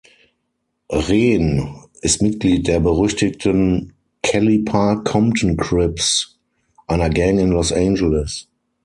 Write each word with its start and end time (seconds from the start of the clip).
Ren 0.91 1.75
ist 2.01 2.23
Mitglied 2.23 2.65
der 2.67 2.79
berüchtigten 2.79 3.93
Kelly 4.23 4.57
Park 4.63 5.05
Compton 5.05 5.57
Crips, 5.57 6.39
einer 6.87 7.11
Gang 7.11 7.37
in 7.39 7.49
Los 7.51 7.71
Angeles. 7.71 8.47